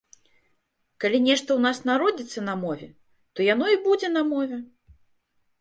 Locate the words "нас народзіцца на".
1.67-2.53